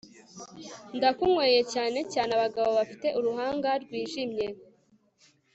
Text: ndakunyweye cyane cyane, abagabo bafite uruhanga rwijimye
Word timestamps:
ndakunyweye 0.97 1.61
cyane 1.73 1.99
cyane, 2.13 2.31
abagabo 2.37 2.69
bafite 2.79 3.07
uruhanga 3.19 3.69
rwijimye 3.83 4.47